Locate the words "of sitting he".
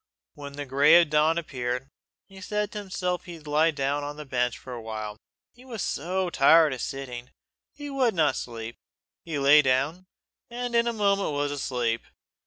6.73-7.91